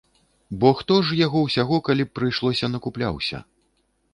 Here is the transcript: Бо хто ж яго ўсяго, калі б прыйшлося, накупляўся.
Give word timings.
Бо 0.61 0.69
хто 0.79 0.95
ж 1.09 1.17
яго 1.19 1.43
ўсяго, 1.43 1.79
калі 1.91 2.03
б 2.07 2.11
прыйшлося, 2.21 2.73
накупляўся. 2.77 3.37